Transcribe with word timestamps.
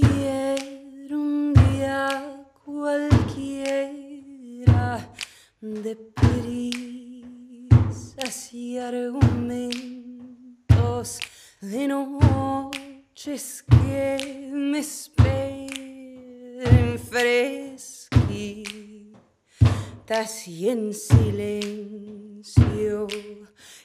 Quiero 0.00 1.18
un 1.18 1.52
día 1.54 2.46
cualquiera 2.64 3.98
de 5.60 5.96
prisas 7.66 8.54
y 8.54 8.78
argumentos 8.78 9.98
de 11.60 11.88
noches 11.88 13.64
que 13.68 14.50
me 14.52 14.78
esperen 14.78 15.68
fresquitas 17.10 18.18
y 20.46 20.68
en 20.68 20.94
silencio. 20.94 22.28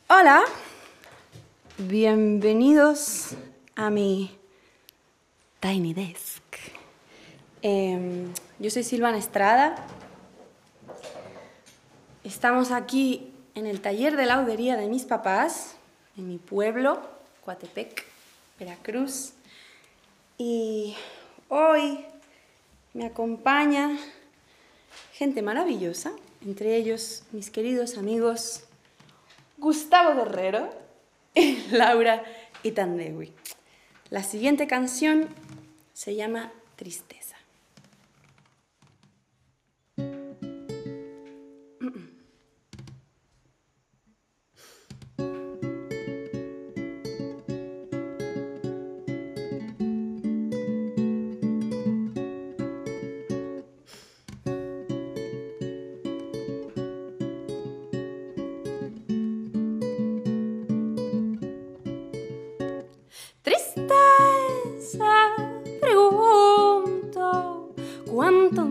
Hola, 0.08 0.44
bienvenidos 1.78 3.36
a 3.76 3.90
mi 3.90 4.32
Tiny 5.60 5.94
Desk. 5.94 6.42
Em, 7.62 8.32
yo 8.60 8.70
soy 8.70 8.84
Silvana 8.84 9.18
Estrada. 9.18 9.76
Estamos 12.24 12.72
aquí 12.72 13.34
en 13.56 13.66
el 13.66 13.82
taller 13.82 14.16
de 14.16 14.26
laudería 14.26 14.78
de 14.78 14.88
mis 14.88 15.04
papás, 15.04 15.76
en 16.16 16.30
mi 16.30 16.38
pueblo, 16.38 17.02
Coatepec, 17.44 18.13
Veracruz. 18.60 19.34
Y 20.38 20.96
hoy 21.50 22.06
me 22.94 23.06
acompaña 23.06 23.98
gente 25.14 25.42
maravillosa, 25.42 26.12
entre 26.46 26.76
ellos 26.76 27.24
mis 27.32 27.50
queridos 27.50 27.98
amigos 27.98 28.64
Gustavo 29.58 30.16
Guerrero 30.16 30.70
y 31.36 31.58
Laura 31.72 32.24
Itandewi. 32.64 33.34
La 34.10 34.24
siguiente 34.24 34.68
canción 34.68 35.28
se 35.94 36.16
llama 36.16 36.52
Tristeza. 36.76 37.23
Pregunto, 65.84 67.70
¿cuánto 68.10 68.66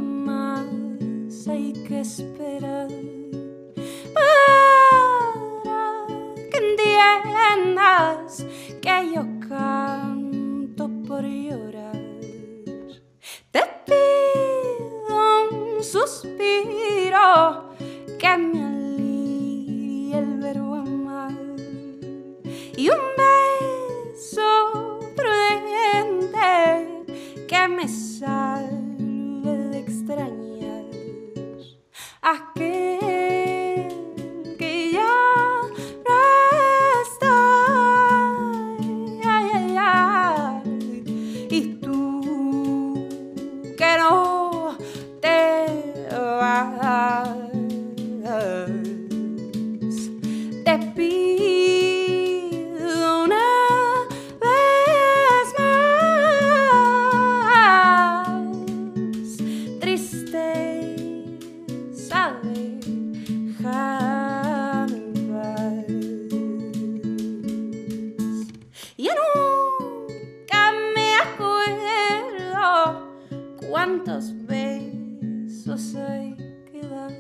cuántos 73.73 74.35
besos 74.47 75.95
hay 75.95 76.37
que 76.71 76.87
dar. 76.87 77.11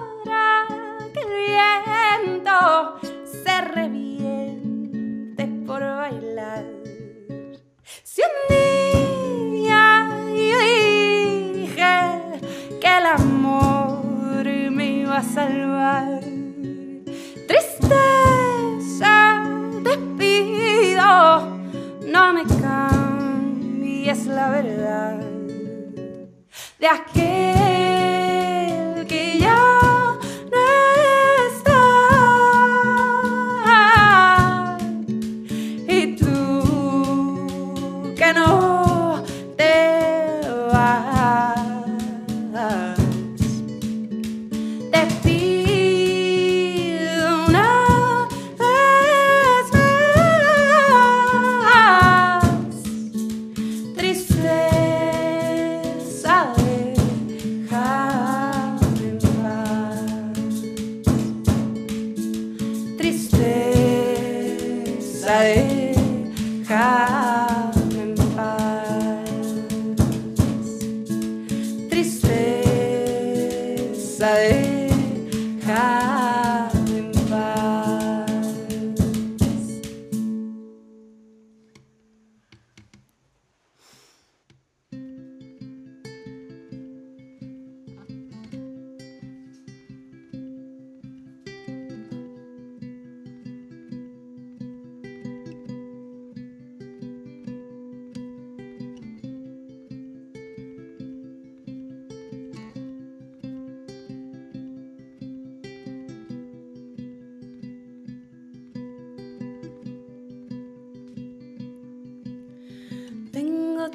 Ahora 0.00 0.64
que 1.12 1.20
el 1.20 1.28
viento 2.24 2.98
se 3.44 3.60
reviente 3.60 5.46
por 5.66 5.80
bailar. 5.80 6.64
Si 8.04 8.22
un 8.22 8.34
día 9.52 10.08
yo 10.34 10.58
dije 11.60 11.94
que 12.80 12.98
el 12.98 13.04
amor 13.04 14.46
me 14.70 14.86
iba 15.00 15.18
a 15.18 15.22
salvar. 15.22 16.15
até 26.86 27.02
aqui 27.02 27.15
er 27.15 27.15
isso 71.96 72.25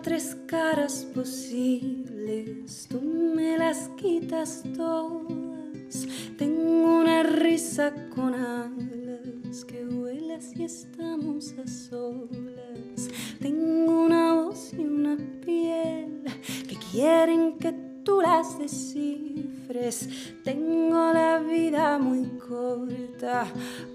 tres 0.02 0.36
caras 0.48 1.08
posibles, 1.14 2.88
tú 2.90 3.02
me 3.02 3.58
las 3.58 3.90
quitas 3.90 4.64
todas. 4.76 6.08
Tengo 6.38 7.00
una 7.00 7.24
risa 7.24 7.94
con 8.16 8.34
alas 8.34 9.64
que 9.66 9.86
vuelas 9.86 10.56
y 10.56 10.64
estamos 10.64 11.54
a 11.64 11.68
solas. 11.68 13.10
Tengo 13.40 14.06
una 14.06 14.34
voz 14.36 14.74
y 14.74 14.82
una 14.82 15.18
piel 15.46 16.24
que 16.68 16.78
quieren 16.92 17.58
que 17.60 17.74
tú 18.04 18.22
las 18.22 18.58
descifres. 18.58 20.10
Tengo 20.44 21.14
la 21.14 21.40
vida 21.40 22.00
muy 22.00 22.26
corta 22.40 23.46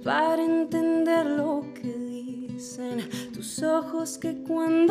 para 0.04 0.44
entender 0.44 1.26
lo 1.26 1.64
que 1.74 1.92
dicen 1.92 3.08
tus 3.32 3.62
ojos 3.62 4.18
que 4.18 4.42
cuando 4.42 4.85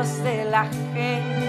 ojos 0.00 0.22
de 0.22 0.44
la 0.44 0.64
gente. 0.64 1.39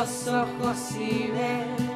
los 0.00 0.28
ojos 0.28 0.96
y 0.98 1.30
ver 1.30 1.89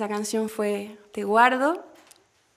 esa 0.00 0.08
canción 0.08 0.48
fue 0.48 0.96
Te 1.12 1.24
guardo. 1.24 1.84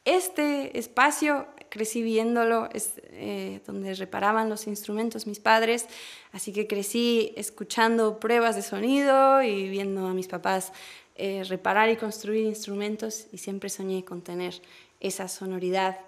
Este 0.06 0.80
espacio 0.80 1.46
crecí 1.68 2.02
viéndolo, 2.02 2.70
es 2.72 2.94
eh, 3.10 3.60
donde 3.68 3.94
reparaban 3.96 4.50
los 4.50 4.66
instrumentos 4.66 5.28
mis 5.28 5.42
padres, 5.42 5.88
así 6.32 6.54
que 6.54 6.68
crecí 6.68 7.34
escuchando 7.36 8.18
pruebas 8.18 8.56
de 8.56 8.62
sonido 8.62 9.44
y 9.44 9.68
viendo 9.68 10.08
a 10.08 10.14
mis 10.14 10.30
papás 10.30 10.72
eh, 11.18 11.44
reparar 11.50 11.90
y 11.90 11.98
construir 11.98 12.46
instrumentos 12.46 13.28
y 13.34 13.40
siempre 13.40 13.70
soñé 13.70 14.06
con 14.06 14.22
tener 14.22 14.62
esa 15.02 15.28
sonoridad 15.28 16.00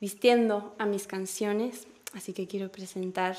vistiendo 0.00 0.74
a 0.78 0.86
mis 0.86 1.06
canciones, 1.06 1.86
así 2.14 2.32
que 2.32 2.46
quiero 2.46 2.72
presentar 2.72 3.36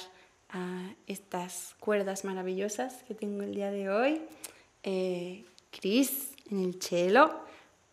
a 0.49 0.93
estas 1.07 1.75
cuerdas 1.79 2.25
maravillosas 2.25 3.01
que 3.07 3.15
tengo 3.15 3.41
el 3.41 3.55
día 3.55 3.71
de 3.71 3.89
hoy. 3.89 4.21
Eh, 4.83 5.45
Chris 5.71 6.31
en 6.49 6.59
el 6.59 6.81
cello, 6.81 7.41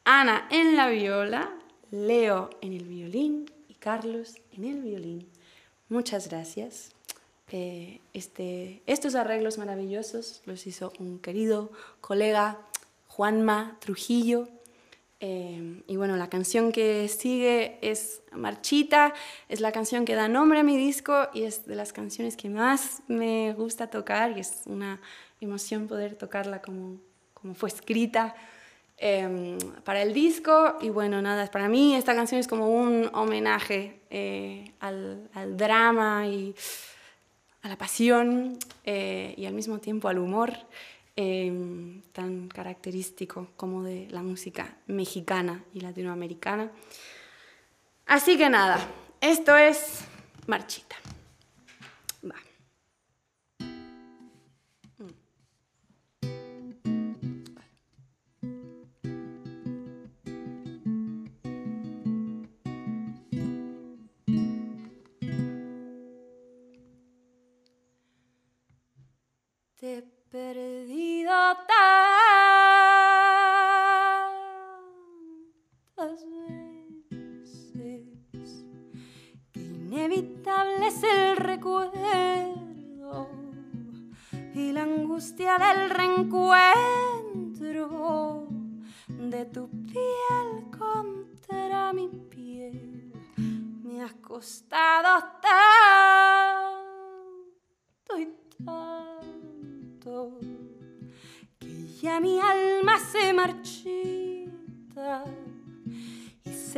Ana 0.05 0.49
en 0.51 0.77
la 0.77 0.89
viola, 0.89 1.53
Leo 1.91 2.51
en 2.61 2.73
el 2.73 2.85
violín 2.85 3.51
y 3.69 3.75
Carlos 3.75 4.37
en 4.53 4.65
el 4.65 4.81
violín. 4.83 5.29
Muchas 5.89 6.29
gracias. 6.29 6.93
Eh, 7.53 8.01
este, 8.13 8.83
estos 8.87 9.15
arreglos 9.15 9.57
maravillosos 9.57 10.43
los 10.47 10.67
hizo 10.67 10.93
un 10.99 11.21
querido 11.21 11.71
colega, 12.01 12.59
Juanma 13.07 13.77
Trujillo. 13.81 14.49
Eh, 15.21 15.83
y 15.87 15.97
bueno, 15.97 16.17
la 16.17 16.29
canción 16.29 16.73
que 16.73 17.09
sigue 17.09 17.79
es 17.81 18.21
Marchita, 18.33 19.15
es 19.49 19.61
la 19.61 19.73
canción 19.73 20.05
que 20.05 20.15
da 20.15 20.29
nombre 20.29 20.59
a 20.59 20.63
mi 20.63 20.77
disco 20.77 21.29
y 21.33 21.45
es 21.45 21.67
de 21.67 21.75
las 21.75 21.93
canciones 21.93 22.37
que 22.37 22.51
más 22.51 23.03
me 23.09 23.55
gusta 23.55 23.89
tocar 23.89 24.37
y 24.37 24.41
es 24.41 24.63
una 24.67 25.01
emoción 25.41 25.87
poder 25.87 26.17
tocarla 26.17 26.61
como, 26.61 26.99
como 27.47 27.55
fue 27.55 27.69
escrita 27.69 28.35
Em, 28.99 29.59
para 29.85 30.03
el 30.03 30.15
disco. 30.15 30.79
Y 30.81 30.89
bueno, 30.89 31.21
nada, 31.21 31.47
para 31.51 31.69
mí 31.69 31.95
esta 31.95 32.15
canción 32.15 32.41
es 32.41 32.49
como 32.49 32.69
un 32.69 33.11
homenaje 33.13 34.01
eh, 34.11 34.73
al, 34.81 35.29
drama 35.57 36.27
y 36.27 36.55
a 37.63 37.69
la 37.69 37.77
pasión 37.77 38.59
eh, 38.85 39.35
y 39.37 39.45
al 39.45 39.53
mismo 39.53 39.79
tiempo 39.79 40.09
al 40.09 40.19
humor 40.19 40.55
em, 41.15 42.01
tan 42.13 42.49
característico 42.49 43.49
como 43.57 43.83
de 43.83 44.09
la 44.11 44.23
música 44.23 44.77
mexicana 44.87 45.63
y 45.75 45.81
latinoamericana. 45.81 46.71
Así 48.07 48.39
que 48.39 48.49
nada, 48.49 48.79
esto 49.21 49.57
es 49.57 50.05
Marchita. 50.47 50.97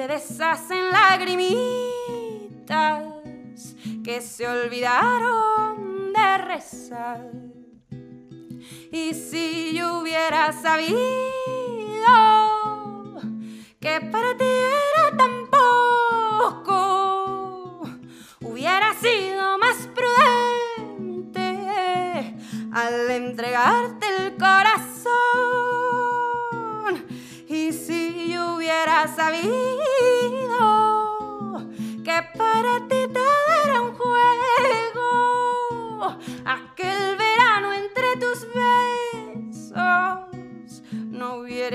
Deshacen 0.09 0.91
lagrimitas 0.91 1.45
que 4.03 4.21
se 4.23 4.49
olvidaron 4.49 6.13
de 6.15 6.39
rezar. 6.39 7.31
Y 8.91 9.13
si 9.13 9.75
yo 9.75 9.99
hubiera 9.99 10.51
sabido 10.53 10.97
que 13.79 14.01
para 14.11 14.35
ti 14.37 14.45
era 14.45 15.17
tan 15.17 15.47
poco, 16.57 17.83
hubiera 18.41 18.95
sido 18.95 19.59
más 19.59 19.89
al 22.73 23.11
entregarte 23.11 24.07
el 24.19 24.37
corazón. 24.37 25.09
Y 27.49 27.73
si 27.73 28.31
yo 28.31 28.55
hubiera 28.55 29.09
sabido 29.09 29.78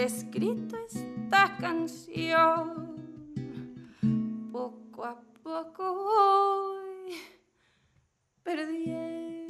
escrito 0.04 0.78
esta 0.86 1.58
canción. 1.60 2.94
Poco 4.52 5.06
a 5.06 5.18
poco 5.42 5.94
voy 5.94 7.16
perdiendo 8.44 9.48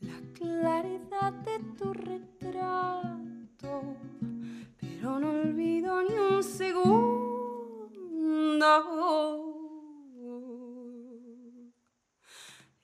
la 0.00 0.18
claridad 0.32 1.34
de 1.44 1.58
tu 1.76 1.92
retrato, 1.92 3.98
pero 4.80 5.20
no 5.20 5.28
olvido 5.30 6.02
ni 6.04 6.16
un 6.16 6.42
segundo 6.42 6.96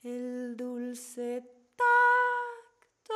el 0.02 0.56
dulce 0.56 1.44
tacto 1.76 3.14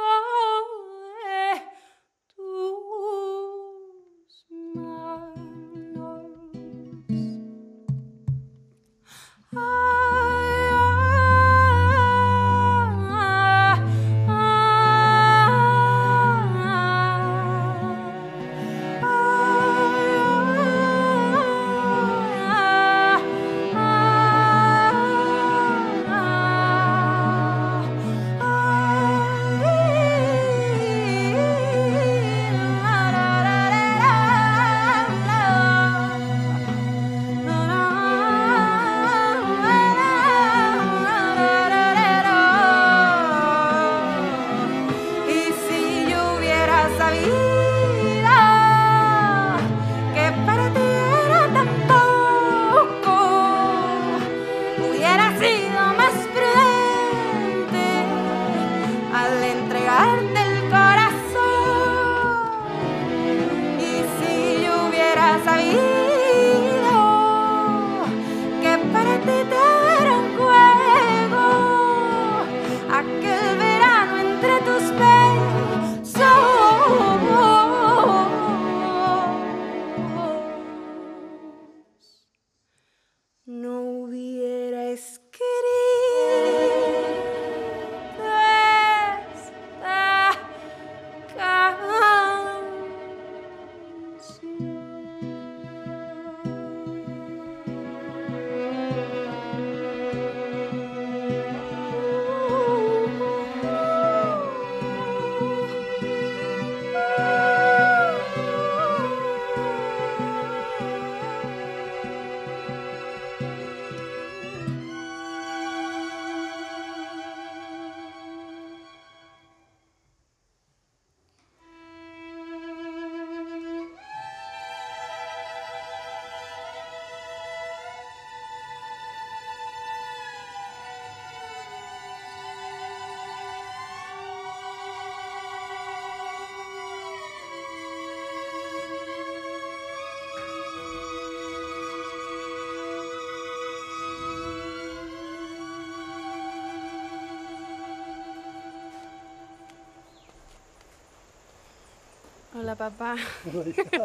Hola, 152.58 152.74
papá. 152.74 153.16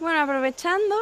bueno, 0.00 0.20
aprovechando 0.20 0.94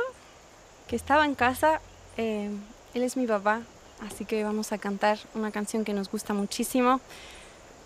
que 0.88 0.96
estaba 0.96 1.24
en 1.24 1.36
casa, 1.36 1.80
eh, 2.16 2.50
él 2.94 3.02
es 3.04 3.16
mi 3.16 3.24
papá, 3.28 3.60
así 4.04 4.24
que 4.24 4.42
vamos 4.42 4.72
a 4.72 4.78
cantar 4.78 5.18
una 5.34 5.52
canción 5.52 5.84
que 5.84 5.92
nos 5.92 6.10
gusta 6.10 6.34
muchísimo. 6.34 7.00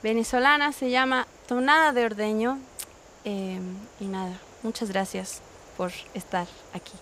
Venezolana, 0.02 0.72
se 0.72 0.88
llama 0.88 1.26
Tonada 1.46 1.92
de 1.92 2.06
Ordeño. 2.06 2.58
Eh, 3.26 3.60
y 4.00 4.04
nada, 4.06 4.32
muchas 4.62 4.88
gracias 4.88 5.42
por 5.76 5.92
estar 6.14 6.46
aquí. 6.72 6.92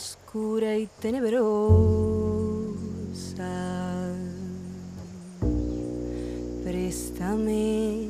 Oscura 0.00 0.76
y 0.78 0.86
tenebrosa, 0.86 1.44
préstame 6.64 8.06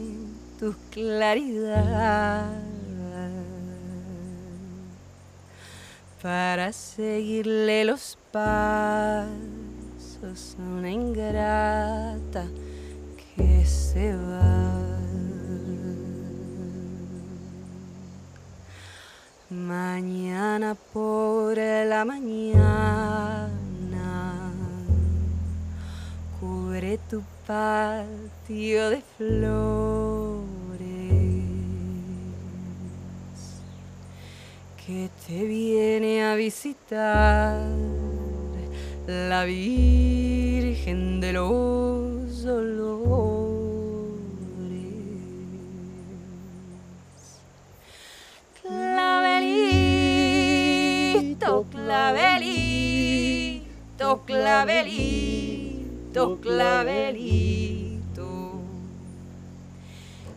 tu 0.61 0.72
claridad 0.90 2.53
para 6.22 6.72
seguirle 6.72 7.85
los 7.85 8.16
pasos 8.31 9.29
a 10.59 10.62
una 10.62 10.90
ingrata 10.90 12.44
que 13.35 13.64
se 13.64 14.14
va. 14.14 15.09
Mañana 19.50 20.76
por 20.92 21.56
la 21.56 22.04
mañana 22.04 23.50
cubre 26.38 27.00
tu 27.10 27.20
patio 27.48 28.90
de 28.90 29.02
flores 29.16 30.44
que 34.86 35.10
te 35.26 35.44
viene 35.44 36.22
a 36.22 36.36
visitar 36.36 37.60
la 39.08 39.44
Virgen 39.46 41.20
de 41.20 41.32
los 41.32 42.44
Dolores. 42.44 42.99
Clavelito, 54.18 56.38
clavelito, 56.40 56.42
clavelito. 56.42 57.90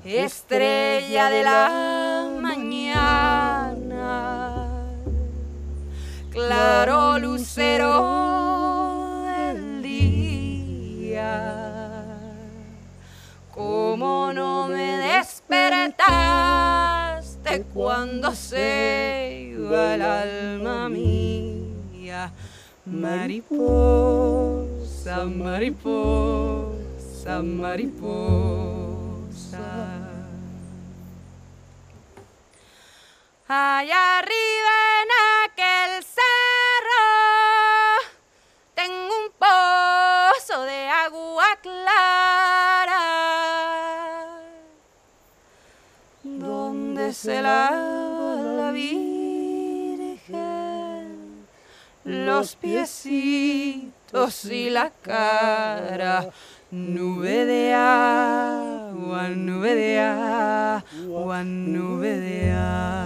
Estrella 0.06 1.30
de 1.30 1.44
la 1.44 2.30
mañana, 2.42 3.72
claro 6.30 7.18
lucero 7.20 9.24
del 9.26 9.82
día. 9.82 11.54
Como 13.56 14.34
no 14.34 14.68
me 14.68 14.98
despertaste 14.98 16.04
cuando 17.74 18.36
se 18.36 19.54
iba 19.56 19.96
el 19.96 20.02
alma 20.02 20.90
mía. 20.90 22.34
Mariposa, 22.86 24.66
mariposa, 25.24 26.74
mariposa. 27.42 28.04
Allá 33.48 34.18
arriba 34.18 34.76
en 35.02 35.10
aquel 35.46 36.04
cerro 36.04 37.06
tengo 38.76 39.14
un 39.16 39.32
pozo 39.40 40.64
de 40.66 40.88
agua 40.90 41.56
clara 41.62 43.00
donde 46.24 47.14
se 47.14 47.42
la 47.42 48.03
los 52.04 52.56
piecitos 52.56 54.46
y 54.46 54.70
la 54.70 54.92
cara. 55.02 56.30
Nube 56.72 57.46
de 57.46 57.74
agua, 57.74 59.30
nube 59.30 59.76
de 59.76 60.00
agua, 60.00 61.44
nube 61.44 62.18
de 62.18 62.52
agua. 62.52 63.03